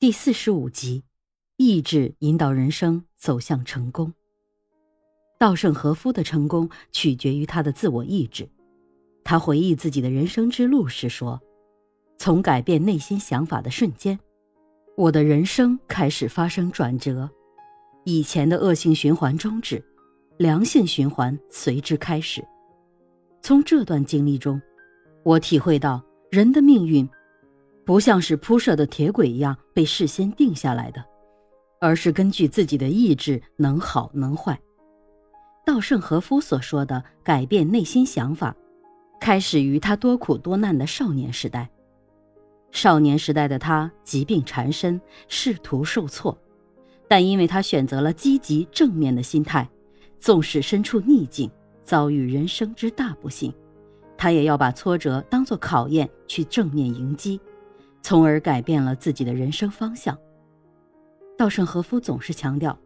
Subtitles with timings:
[0.00, 1.04] 第四十五集，
[1.58, 4.14] 意志引导人生走向成功。
[5.38, 8.48] 稻盛和夫的成功取决于他的自我意志。
[9.22, 11.38] 他回忆自己的人生之路时说
[12.16, 14.18] ：“从改变内心想法的瞬间，
[14.96, 17.28] 我的人生开始发生转折，
[18.06, 19.84] 以前的恶性循环终止，
[20.38, 22.42] 良性循环随之开始。
[23.42, 24.58] 从这段经历中，
[25.24, 27.06] 我体会到人的命运。”
[27.90, 31.04] 不像是铺设的铁轨一样被事先定下来的，
[31.80, 34.56] 而是根据自己的意志能好能坏。
[35.66, 38.54] 稻盛和夫所说的改变内心想法，
[39.20, 41.68] 开始于他多苦多难的少年时代。
[42.70, 46.38] 少年时代的他疾病缠身，仕途受挫，
[47.08, 49.68] 但因为他选择了积极正面的心态，
[50.20, 51.50] 纵使身处逆境，
[51.82, 53.52] 遭遇人生之大不幸，
[54.16, 57.40] 他也要把挫折当作考验去正面迎击。
[58.02, 60.16] 从而改变了自己的人生方向。
[61.36, 62.78] 稻盛和夫总是强调，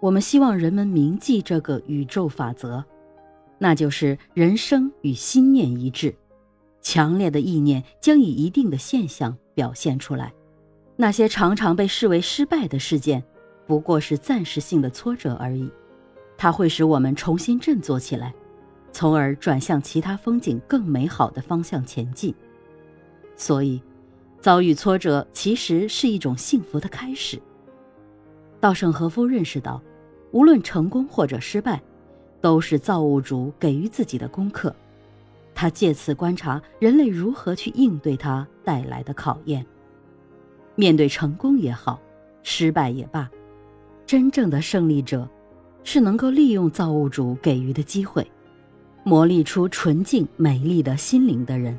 [0.00, 2.82] 我们希望人们铭记这个宇宙法则，
[3.58, 6.14] 那就是人生与心念一致。
[6.80, 10.32] 强烈的意念将以一定的现象表现出来。
[10.96, 13.22] 那些常常被视为失败的事件，
[13.66, 15.70] 不过是暂时性的挫折而已。
[16.38, 18.34] 它会使我们重新振作起来，
[18.92, 22.34] 从而转向其他风景更美好的方向前进。
[23.36, 23.82] 所以。
[24.40, 27.40] 遭遇挫折其实是一种幸福的开始。
[28.58, 29.80] 稻盛和夫认识到，
[30.32, 31.80] 无论成功或者失败，
[32.40, 34.74] 都是造物主给予自己的功课。
[35.54, 39.64] 他借此观察人类如何去应对它带来的考验。
[40.74, 42.00] 面对成功也好，
[42.42, 43.30] 失败也罢，
[44.06, 45.28] 真正的胜利者，
[45.84, 48.26] 是能够利用造物主给予的机会，
[49.04, 51.78] 磨砺出纯净美丽的心灵的人。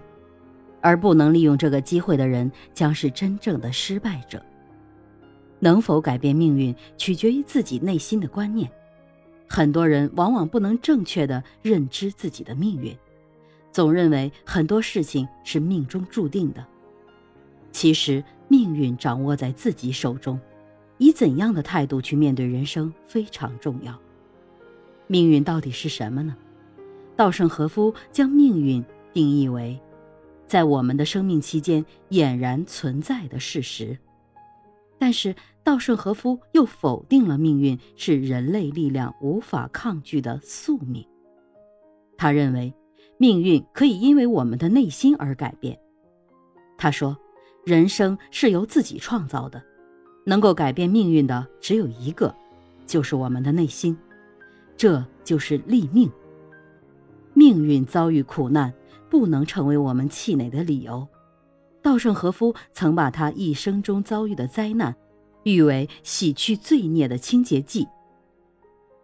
[0.82, 4.44] 而不能利用这个机会的人，将是真正的失败者。
[5.60, 8.70] 能否改变命运，取决于自己内心的观念。
[9.48, 12.98] 很多人往往不能正确的认知自己的命运，
[13.72, 16.66] 总认为很多事情是命中注定的。
[17.72, 20.40] 其实，命运掌握在自己手中，
[20.98, 23.98] 以怎样的态度去面对人生非常重要。
[25.08, 26.36] 命运到底是什么呢？
[27.16, 28.84] 稻盛和夫将命运
[29.14, 29.80] 定义为。
[30.52, 33.98] 在我们的生命期间俨然存在的事实，
[35.00, 41.08] 但是稻盛和夫又否定了命运是人类力量无法抗拒的宿命。
[42.18, 42.74] 他认为，
[43.18, 45.80] 命运可以因为我们的内心而改变。
[46.78, 47.18] 他说，
[47.66, 49.64] 人生是由自己创造的，
[50.26, 52.36] 能够改变命运的只有一个，
[52.86, 53.98] 就是我们的内心，
[54.76, 56.12] 这就是立命。
[57.34, 58.74] 命运遭遇苦难。
[59.12, 61.06] 不能成为我们气馁的理由。
[61.82, 64.96] 稻盛和夫曾把他一生中遭遇的灾难，
[65.44, 67.86] 誉为洗去罪孽的清洁剂。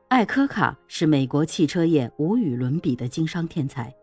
[0.08, 3.94] 艾科卡是美国汽车业无与伦比的经商天才。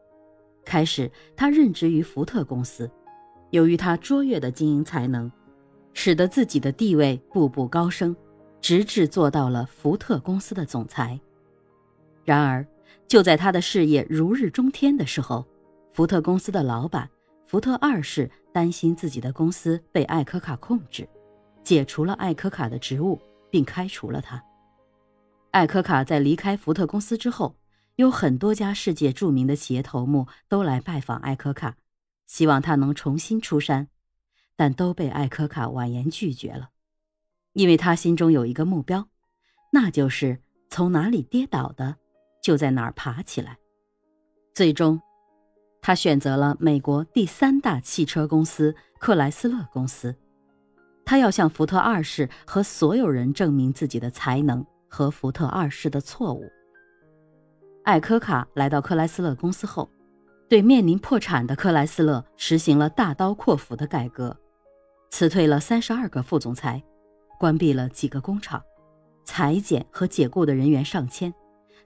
[0.62, 2.90] 开始，他任职于福特公司，
[3.50, 5.32] 由于他卓越的经营才能，
[5.94, 8.14] 使得自己的地位步步高升，
[8.60, 11.18] 直至做到了福特公司的总裁。
[12.24, 12.66] 然而，
[13.06, 15.46] 就在他的事业如日中天的时候，
[15.94, 17.08] 福特公司的老板
[17.46, 21.08] 福特二世担心自己的公司被艾科卡控制，
[21.62, 23.16] 解除了艾科卡的职务，
[23.48, 24.42] 并开除了他。
[25.52, 27.54] 艾科卡在离开福特公司之后，
[27.94, 31.76] 有很多家世界著名的企业头目都来拜访艾科卡，
[32.26, 33.86] 希望他能重新出山，
[34.56, 36.70] 但都被艾科卡婉言拒绝了，
[37.52, 39.06] 因为他心中有一个目标，
[39.70, 41.94] 那就是从哪里跌倒的，
[42.42, 43.58] 就在哪儿爬起来。
[44.52, 45.00] 最终。
[45.86, 50.16] 他选择了美国第三大汽车公司克莱斯勒公司，
[51.04, 56.50] 他要向福特二世和所有人证明自己的才能和福特二世的错误。
[57.82, 59.90] 艾科卡来到克莱斯勒公司后，
[60.48, 64.34] 对面临破产的克莱斯勒实行了大刀阔斧的改革，
[65.10, 66.82] 辞退了三十二个副总裁，
[67.38, 68.62] 关闭了几个工厂，
[69.26, 71.30] 裁减和解雇的人员上千，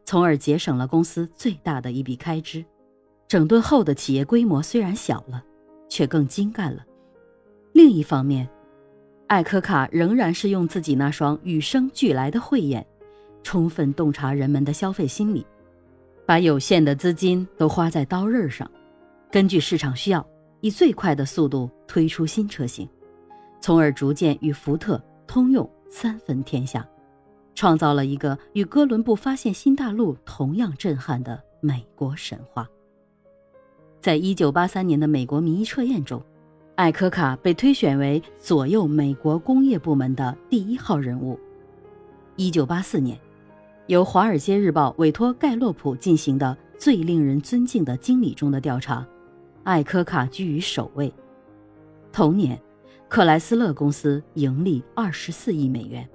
[0.05, 2.65] 从而节省了公司最大的一笔开支。
[3.29, 5.45] 整顿后的企业规模虽然小了，
[5.87, 6.83] 却更精干了。
[7.73, 8.49] 另一方面，
[9.27, 12.85] 艾科卡仍然是用自己那双与生俱来的慧眼，
[13.43, 15.47] 充分洞察人们的消费心理，
[16.25, 18.69] 把有限的资金都花在刀刃上，
[19.31, 20.27] 根据市场需要，
[20.63, 22.89] 以最快的速度推出新车型，
[23.61, 26.89] 从而逐渐与福特、通用三分天下，
[27.55, 32.67] 创造了一个与哥伦布发现新大陆同样震撼的美国神话。
[34.01, 36.23] 在一九八三年的美国民意测验中，
[36.77, 41.39] 艾科卡被推选为左右美国工业部门的第一号人物。
[42.37, 43.19] 一九八四年，
[43.89, 49.05] 由《华尔街日报》委托盖洛普进行的最令人尊敬的经理中的调查，
[49.65, 51.13] 艾科卡居于首位。
[52.13, 52.57] 同年，
[53.09, 56.09] 克莱斯勒公司盈利二十四亿美元。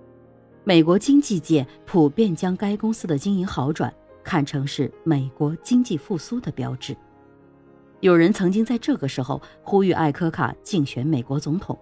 [0.63, 3.93] 美国经济界普遍将该公司的经营好转
[4.23, 6.95] 看成是美国经济复苏的标志。
[8.03, 11.79] 有人曾经在这个时候呼吁艾科卡竞选美国总统。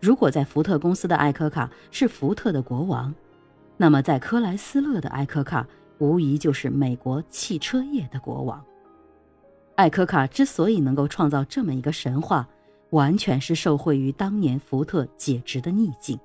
[0.00, 3.14] 如果在福特公司的艾科卡是福特的国王，
[3.76, 5.64] 那么在克莱斯勒的艾科卡
[5.98, 8.60] 无疑就是美国汽车业的国王。
[9.76, 12.48] 艾科卡之所以能够创造这么一个神话，
[12.90, 16.18] 完全是受惠于当年福特解职的逆境。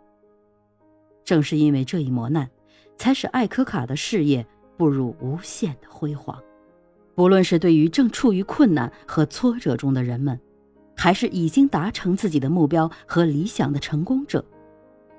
[1.24, 2.50] 正是因为这一磨难，
[2.98, 4.44] 才使艾科卡的事业
[4.76, 6.42] 步入无限的辉煌。
[7.20, 10.40] 不论是对于正处于困难和挫折中的人们，
[10.96, 14.42] 还是已经达成自己的目标和理想的成功者，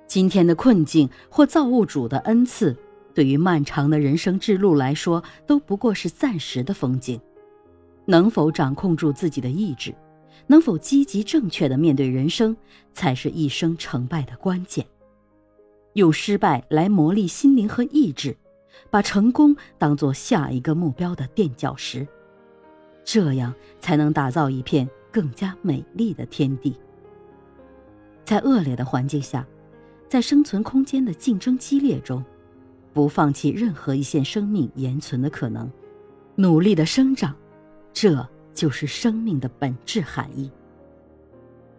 [0.07, 2.75] 今天的困境或造物主的恩赐，
[3.13, 7.21] 对于漫长的人生之路来说，都不过是暂时的风景。
[8.07, 9.95] 能否掌控住自己的意志，
[10.47, 12.57] 能否积极正确的面对人生，
[12.95, 14.87] 才是一生成败的关键。
[15.93, 18.35] 用失败来磨砺心灵和意志，
[18.89, 22.07] 把成功当作下一个目标的垫脚石，
[23.05, 26.75] 这样才能打造一片更加美丽的天地。
[28.25, 29.47] 在恶劣的环境下，
[30.09, 32.25] 在生存空间的竞争激烈中，
[32.93, 35.71] 不放弃任何一线生命延存的可能，
[36.37, 37.35] 努力的生长，
[37.93, 40.51] 这就是生命的本质含义。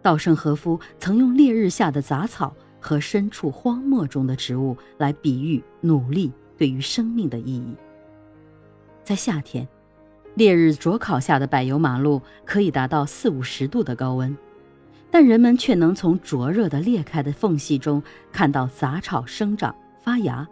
[0.02, 2.54] 稻盛和夫曾用烈日下的杂草。
[2.84, 7.74] 和身处荒漠中的植物来比喻努力对于生命的意义。
[9.02, 9.66] 在夏天，
[10.36, 14.38] 烈日灼烤下的柏油马路可以达到四五十度的高温，
[15.10, 18.00] 但人们却能从灼热的裂开的缝隙中
[18.30, 19.74] 看到杂草生长、
[20.04, 20.48] 发芽、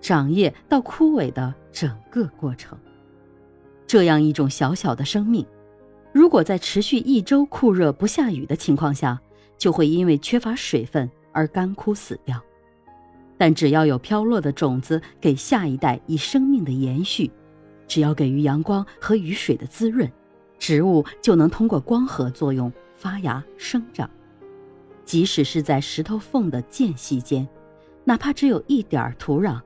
[0.00, 2.76] 长叶到枯萎的整个过程。
[3.86, 5.46] 这样一种小小的生命，
[6.12, 9.20] 如果在持续一周酷热不下雨的情况下，
[9.56, 11.08] 就会因为缺乏水分。
[11.30, 12.40] 而干枯死掉，
[13.36, 17.30] 但只要有飘落的种子给下一代以生命的延续，
[17.86, 20.10] 只要给予阳光和雨水的滋润，
[20.58, 24.08] 植物就能通过光合作用发芽生长。
[25.04, 27.46] 即使是在石头缝的间隙间，
[28.04, 29.60] 哪怕只有一点土壤，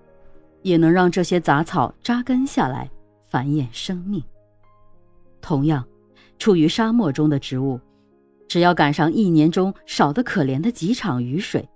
[0.62, 2.90] 也能让这些杂草扎根下来，
[3.30, 4.22] 繁衍生命。
[5.40, 5.84] 同样，
[6.38, 7.80] 处于沙漠中的植物。
[8.48, 11.68] 只要赶上一年中少得可怜的几场雨水，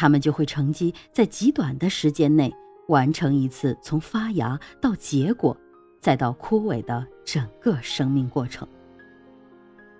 [0.00, 2.54] 它们就会乘机在极短的时间内
[2.86, 5.56] 完成一次从发芽到结果，
[6.00, 8.68] 再到枯萎的整个生命过程。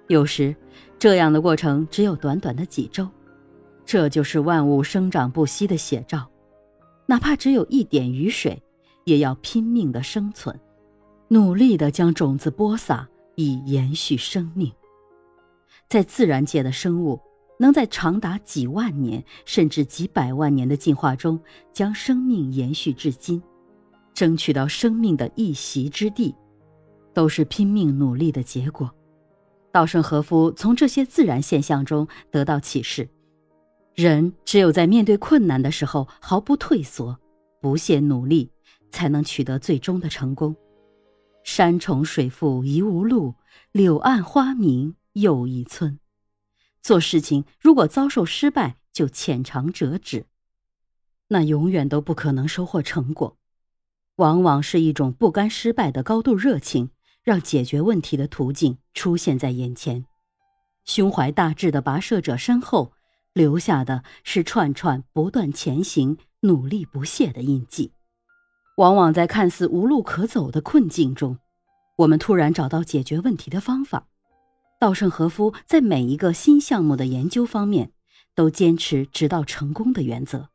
[0.06, 0.54] 有时，
[1.00, 3.08] 这样的过程只有短短的几周，
[3.84, 6.30] 这就是万物生长不息的写照。
[7.04, 8.62] 哪怕只有一点雨水，
[9.02, 10.56] 也要拼命的生存，
[11.26, 13.04] 努力的将种子播撒，
[13.34, 14.72] 以延续生命。
[15.88, 17.20] 在自然界的生物，
[17.58, 21.38] 能在长达几万年甚至几百万年的进化中，
[21.72, 23.42] 将生命延续至今，
[24.14, 26.34] 争取到生命的一席之地，
[27.12, 28.90] 都是拼命努力的结果。
[29.72, 33.08] 稻盛和夫从这些自然现象中得到启示：
[33.94, 37.18] 人只有在面对困难的时候毫不退缩、
[37.60, 38.50] 不懈努力，
[38.90, 40.56] 才能取得最终的成功。
[41.44, 43.34] 山重水复疑无路，
[43.72, 44.94] 柳暗花明。
[45.14, 45.98] 又一村，
[46.82, 50.26] 做事情如果遭受失败就浅尝辄止，
[51.28, 53.36] 那永远都不可能收获成果。
[54.16, 56.90] 往往是一种不甘失败的高度热情，
[57.22, 60.06] 让解决问题的途径出现在眼前。
[60.84, 62.92] 胸怀大志的跋涉者身后，
[63.34, 67.92] 留下的是串串不断前行、努力不懈的印记。
[68.78, 71.38] 往往在看似无路可走的困境中，
[71.98, 74.08] 我们突然找到解决问题的方法。
[74.80, 77.90] 稻盛和夫在每一个新项目的研究方面，
[78.36, 80.50] 都坚持直到成功的原则。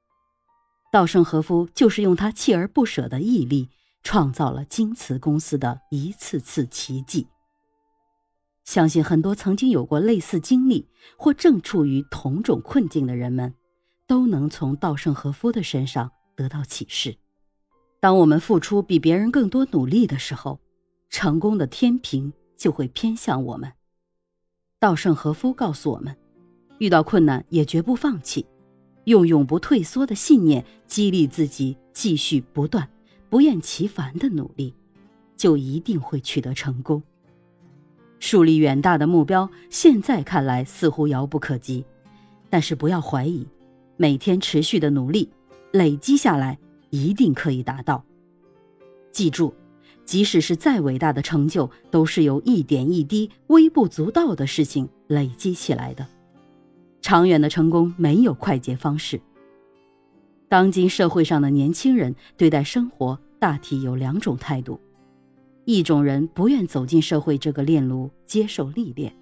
[0.93, 3.69] 稻盛和夫就是用他锲而不舍的毅力，
[4.01, 7.27] 创造了京瓷公司的一次次奇迹。
[8.63, 10.87] 相信很多曾经有过类似经历
[11.17, 13.53] 或正处于同种困境的人们，
[14.07, 17.17] 都能从稻盛和夫的身上得到启示。
[17.99, 20.61] 当我们付出比别人更多努力的时候，
[21.09, 23.73] 成功的天平就会偏向我们。
[24.83, 26.13] 稻盛和夫告诉我们：
[26.79, 28.45] 遇到困难也绝不放弃，
[29.05, 32.85] 用永不退缩的信念激励自己，继续不断、
[33.29, 34.75] 不厌其烦的努力，
[35.37, 37.01] 就一定会取得成功。
[38.19, 41.85] 树立远大的目标，现在看来似乎遥不可及，
[42.49, 43.47] 但是不要怀疑，
[43.95, 45.31] 每天持续的努力，
[45.71, 46.59] 累积下来
[46.89, 48.03] 一定可以达到。
[49.13, 49.53] 记住，
[50.05, 56.05] 即使是再伟大的成就，都是由一点一滴、微不足道的事情累积起来的。
[57.01, 59.19] 长远的成功没有快捷方式。
[60.47, 64.79] 当今社会上的年轻人对待生活大体有两种态度。
[65.65, 69.15] 一种人不愿走进社会这个炼炉，接受历练，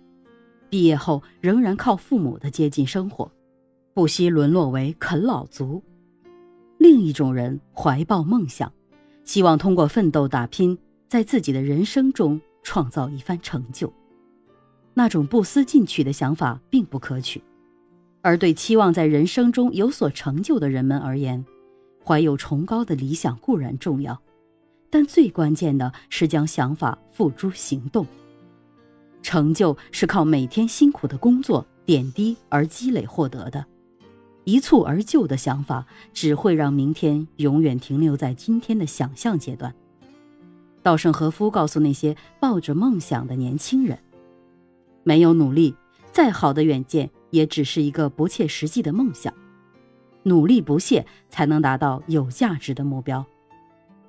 [0.70, 3.32] 毕业后仍然靠父母的接近生活，
[3.94, 5.82] 不惜沦落为啃老族；
[6.80, 8.72] 另一种人怀抱梦想，
[9.24, 13.92] 希望通过奋斗打拼，在自己的人生中创造一番成就。
[14.94, 17.42] 那种不思进取的想法并不可取，
[18.22, 21.46] 而对期望在人生中有所成就的人们而言，
[22.06, 24.22] 怀有崇高的理想固然重要。
[24.90, 28.06] 但最关键的是将想法付诸行动。
[29.22, 33.66] 成就是靠每天辛苦的工作点滴而积累获得的，
[34.43, 39.74] 一蹴而就的想法只会让明天永远停留在今天的想象阶段。
[40.83, 44.00] 稻盛和夫告诉那些抱着梦想的年轻人
[45.03, 45.75] ：“没有努力，
[46.12, 49.31] 再好的远见也只是一个不切实际的梦想。
[50.24, 53.25] 努力不懈，才能达到有价值的目标。”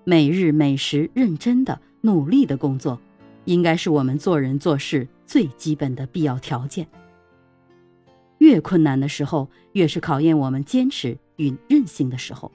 [0.05, 2.99] 每日每时认真的努力的工作，
[3.45, 6.89] 应该是我们做人做事最基本的必要条件。
[8.43, 12.51] 越困难的时候，越是考验我们坚持与韧性的时候。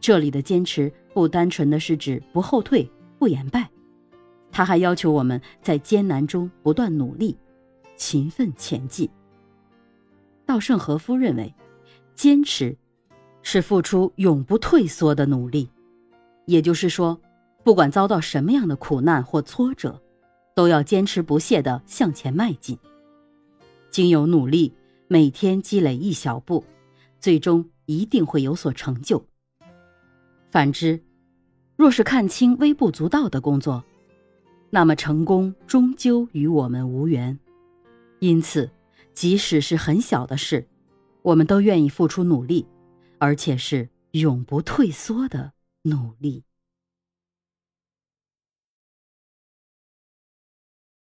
[0.00, 2.88] 这里的坚持不单纯的是指不后退、
[3.18, 3.68] 不言败，
[4.52, 7.36] 他还要求我们在艰难中不断努力、
[7.96, 9.10] 勤奋前进。
[10.46, 11.52] 稻盛和夫认为，
[12.14, 12.78] 坚持
[13.42, 15.68] 是付出永不退缩的努力。
[16.46, 17.20] 也就是说，
[17.64, 20.00] 不管遭到什么样的苦难或挫折，
[20.54, 22.78] 都要坚持不懈地向前迈进。
[23.90, 24.72] 经由努力，
[25.12, 26.64] 每天积累一小步，
[27.18, 29.26] 最终一定会有所成就。
[30.52, 31.02] 反之，
[31.74, 33.82] 若是看清微不足道的工作，
[34.70, 37.36] 那么成功终究与我们无缘。
[38.20, 38.70] 因此，
[39.12, 40.64] 即使是很小的事，
[41.22, 42.64] 我们都愿意付出努力，
[43.18, 45.52] 而且是永不退缩的。
[45.82, 46.44] 努力。